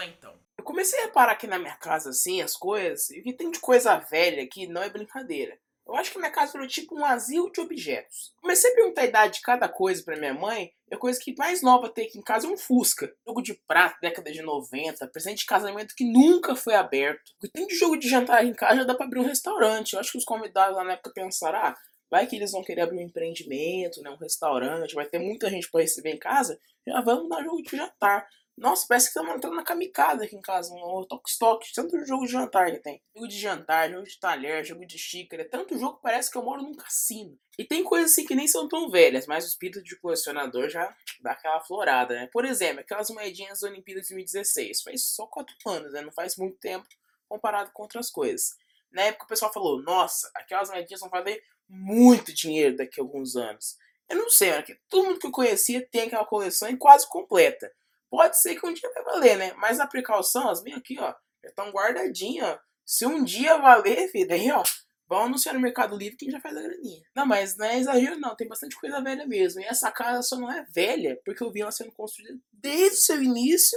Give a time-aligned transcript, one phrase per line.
[0.00, 0.34] então.
[0.56, 3.58] Eu comecei a reparar aqui na minha casa, assim, as coisas, e que tem de
[3.58, 5.58] coisa velha que não é brincadeira.
[5.86, 8.32] Eu acho que minha casa era tipo um asilo de objetos.
[8.40, 11.34] Comecei a perguntar a idade de cada coisa pra minha mãe, e a coisa que
[11.36, 13.12] mais nova tem aqui em casa é um Fusca.
[13.26, 17.28] Jogo de prato, década de 90, presente de casamento que nunca foi aberto.
[17.36, 19.92] O que tem de jogo de jantar em casa já dá pra abrir um restaurante.
[19.92, 21.76] Eu acho que os convidados lá na época pensaram, ah,
[22.10, 25.70] vai que eles vão querer abrir um empreendimento, né, um restaurante, vai ter muita gente
[25.70, 28.26] para receber em casa, já vamos dar jogo de jantar.
[28.56, 32.30] Nossa, parece que estamos entrando na kamikaze aqui em casa, um toque-stock, tanto jogo de
[32.30, 33.02] jantar que tem.
[33.14, 36.42] Jogo de jantar, jogo de talher, jogo de xícara, tanto jogo que parece que eu
[36.44, 37.36] moro num cassino.
[37.58, 40.94] E tem coisas assim que nem são tão velhas, mas o espírito de colecionador já
[41.20, 42.28] dá aquela florada, né?
[42.32, 46.00] Por exemplo, aquelas moedinhas da Olimpíada de 2016, faz só 4 anos, né?
[46.00, 46.86] Não faz muito tempo
[47.28, 48.56] comparado com outras coisas.
[48.92, 53.34] Na época o pessoal falou, nossa, aquelas moedinhas vão valer muito dinheiro daqui a alguns
[53.34, 53.76] anos.
[54.08, 57.72] Eu não sei, porque todo mundo que eu conhecia tem aquela coleção e quase completa.
[58.14, 59.52] Pode ser que um dia vai valer, né?
[59.54, 62.60] Mas a precaução, as minhas aqui, ó, já estão guardadinhas.
[62.86, 64.62] Se um dia valer, filho, aí, ó,
[65.08, 67.02] vão anunciar no Mercado Livre que já faz a graninha.
[67.12, 68.36] Não, mas não é exagero, não.
[68.36, 69.60] Tem bastante coisa velha mesmo.
[69.60, 73.02] E essa casa só não é velha porque eu vi ela sendo construída desde o
[73.02, 73.76] seu início,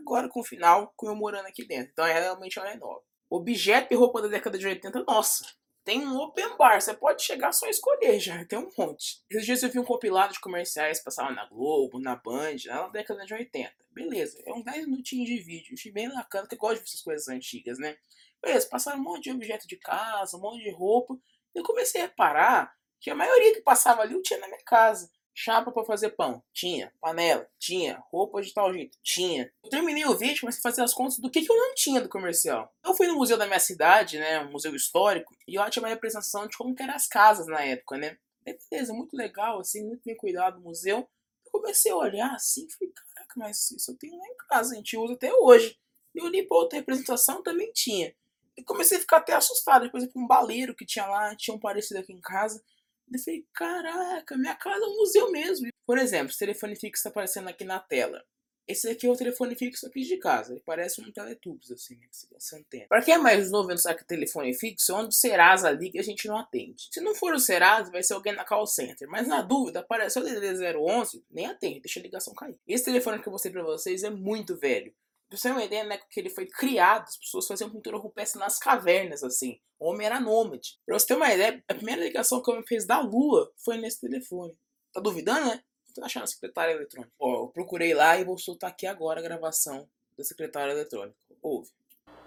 [0.00, 1.92] agora com o final, comemorando aqui dentro.
[1.92, 3.04] Então, é, realmente ela é nova.
[3.30, 5.46] Objeto e roupa da década de 80, nossa.
[5.86, 9.22] Tem um open bar, você pode chegar só escolher já, tem um monte.
[9.30, 13.24] Esses dias eu vi um compilado de comerciais, passava na Globo, na Band, na década
[13.24, 13.72] de 80.
[13.92, 16.86] Beleza, é uns 10 minutinhos de vídeo, achei bem bacana, porque eu gosto de ver
[16.88, 17.96] essas coisas antigas, né?
[18.42, 21.16] Beleza, passaram um monte de objeto de casa, um monte de roupa.
[21.54, 25.08] Eu comecei a reparar que a maioria que passava ali eu tinha na minha casa.
[25.38, 26.42] Chapa para fazer pão?
[26.50, 26.90] Tinha.
[26.98, 27.46] Panela?
[27.58, 28.02] Tinha.
[28.10, 28.96] Roupa de tal jeito?
[29.02, 29.52] Tinha.
[29.62, 32.00] Eu terminei o vídeo, comecei a fazer as contas do que, que eu não tinha
[32.00, 32.74] do comercial.
[32.82, 35.90] Eu fui no museu da minha cidade, né, um museu histórico, e lá tinha uma
[35.90, 38.16] representação de como eram as casas na época, né.
[38.42, 41.06] Beleza, muito legal, assim, muito bem cuidado o museu.
[41.44, 44.76] Eu comecei a olhar assim, falei, caraca, mas isso eu tenho lá em casa, a
[44.76, 45.78] gente usa até hoje.
[46.14, 48.14] E eu olhei pra outra representação, também tinha.
[48.56, 49.90] E comecei a ficar até assustado.
[49.90, 52.64] Por exemplo, um baleiro que tinha lá, tinha um parecido aqui em casa.
[53.12, 55.68] Eu falei, caraca, minha casa é um museu mesmo.
[55.86, 58.24] Por exemplo, esse telefone fixo está aparecendo aqui na tela.
[58.68, 60.52] Esse aqui é o telefone fixo aqui de casa.
[60.52, 62.08] Ele parece um Teletubbies, assim, né?
[62.34, 62.86] essa antena.
[62.88, 65.70] Pra quem é mais novo e não sabe que telefone fixo, é onde o Serasa
[65.70, 66.88] liga a gente não atende.
[66.90, 69.08] Se não for o Serasa, vai ser alguém na call center.
[69.08, 72.58] Mas na dúvida, apareceu o DDD 011, nem atende, deixa a ligação cair.
[72.66, 74.92] Esse telefone que eu mostrei pra vocês é muito velho.
[75.28, 78.38] Pra você ter uma ideia, né, que ele foi criado, as pessoas faziam pintura rupestre
[78.38, 79.58] nas cavernas, assim.
[79.78, 80.78] O homem era nômade.
[80.86, 83.76] Pra você ter uma ideia, a primeira ligação que o homem fez da Lua foi
[83.76, 84.56] nesse telefone.
[84.92, 85.60] Tá duvidando, né?
[85.94, 87.12] Tô achando a secretária eletrônica.
[87.18, 91.16] Ó, eu procurei lá e vou soltar aqui agora a gravação da secretária eletrônica.
[91.42, 91.70] Ouve.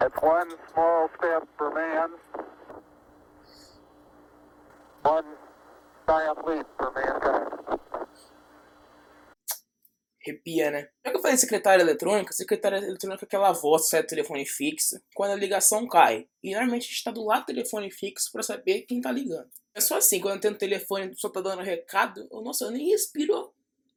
[0.01, 2.17] It's one small step for man.
[5.03, 5.37] One
[6.07, 7.58] giant leap for mankind
[10.29, 10.89] arrepia, né?
[11.05, 14.45] Já que eu falei secretária eletrônica, secretária eletrônica é aquela voz que sai do telefone
[14.45, 16.27] fixo quando a ligação cai.
[16.43, 19.49] E normalmente a gente tá do lado do telefone fixo para saber quem tá ligando.
[19.73, 22.71] É só assim, quando eu tenho o telefone pessoa tá dando recado, eu, nossa, eu
[22.71, 23.53] nem respiro.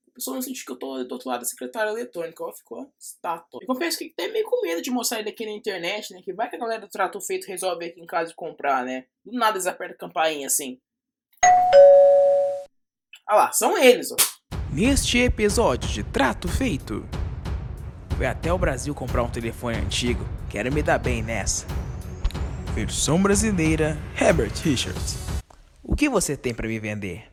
[0.09, 2.43] A pessoa não sente que eu tô do outro lado da secretária eletrônica.
[2.43, 3.61] Ela ficou estátua.
[3.63, 6.21] Eu confesso que até meio com medo de mostrar ele aqui na internet, né?
[6.23, 9.07] Que vai que a galera do trato feito resolve aqui em casa de comprar, né?
[9.25, 10.79] Do nada eles apertam a campainha assim.
[13.27, 14.17] Ah lá, são eles, ó.
[14.73, 17.05] Neste episódio de Trato Feito,
[18.17, 21.67] fui até o Brasil comprar um telefone antigo, quero me dar bem nessa.
[22.75, 25.19] Versão brasileira, Herbert Richards.
[25.83, 27.25] O que você tem para me vender?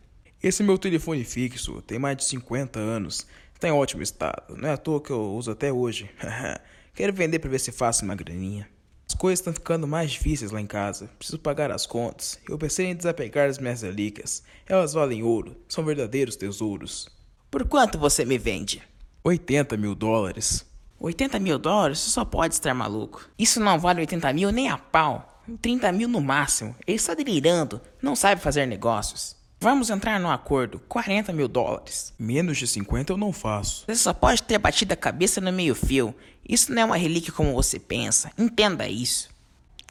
[0.43, 4.73] Esse meu telefone fixo tem mais de 50 anos, está em ótimo estado, não é
[4.73, 6.11] à toa que eu uso até hoje.
[6.93, 8.67] quero vender para ver se faço uma graninha.
[9.07, 11.09] As coisas estão ficando mais difíceis lá em casa.
[11.17, 12.37] Preciso pagar as contas.
[12.49, 14.43] Eu pensei em desapegar das minhas relíquias.
[14.67, 17.17] Elas valem ouro, são verdadeiros tesouros.
[17.51, 18.83] Por quanto você me vende?
[19.23, 20.63] 80 mil dólares.
[20.99, 21.97] 80 mil dólares?
[21.97, 23.27] Você só pode estar maluco.
[23.39, 25.41] Isso não vale 80 mil nem a pau.
[25.59, 26.75] 30 mil no máximo.
[26.85, 27.81] Ele está delirando.
[28.03, 29.35] Não sabe fazer negócios.
[29.59, 30.79] Vamos entrar no acordo.
[30.87, 32.13] 40 mil dólares.
[32.19, 33.83] Menos de 50 eu não faço.
[33.87, 36.13] Você só pode ter batido a cabeça no meio fio.
[36.47, 38.31] Isso não é uma relíquia como você pensa.
[38.37, 39.27] Entenda isso.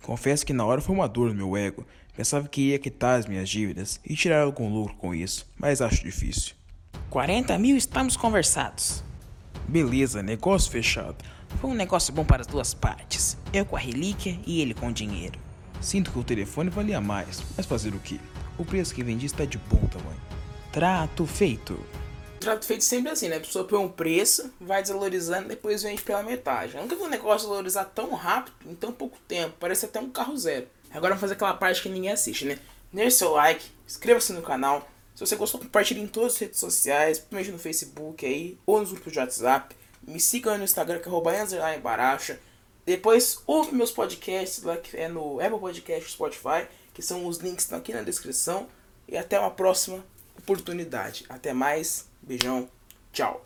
[0.03, 1.85] Confesso que na hora foi uma dor no meu ego.
[2.17, 6.05] Pensava que ia quitar as minhas dívidas e tirar algum lucro com isso, mas acho
[6.05, 6.58] difícil.
[7.11, 9.03] 40 mil estamos conversados.
[9.67, 11.17] Beleza, negócio fechado.
[11.59, 13.39] Foi um negócio bom para as duas partes.
[13.51, 15.39] Eu com a relíquia e ele com o dinheiro.
[15.81, 18.21] Sinto que o telefone valia mais, mas fazer o que?
[18.59, 20.21] O preço que vendi está de bom tamanho.
[20.71, 21.83] Trato feito.
[22.41, 23.37] Trato feito sempre assim, né?
[23.37, 26.77] A pessoa põe um preço, vai desvalorizando, depois vende pela metade.
[26.77, 29.55] Eu nunca vi um negócio valorizar tão rápido, em tão pouco tempo.
[29.59, 30.67] Parece até um carro zero.
[30.91, 32.59] Agora vamos fazer aquela parte que ninguém assiste, né?
[32.93, 34.87] Deixe seu like, inscreva-se no canal,
[35.19, 38.93] se você gostou, compartilhe em todas as redes sociais, principalmente no Facebook aí, ou nos
[38.93, 39.75] grupos de WhatsApp.
[40.01, 41.33] Me sigam no Instagram, que é arroba
[41.83, 42.39] Baracha.
[42.87, 47.57] Depois ouve meus podcasts lá que é no Apple Podcast Spotify, que são os links
[47.57, 48.69] que estão aqui na descrição.
[49.09, 50.07] E até uma próxima
[50.39, 51.25] oportunidade.
[51.29, 52.07] Até mais.
[52.23, 52.71] Beijão.
[53.13, 53.37] Tchau.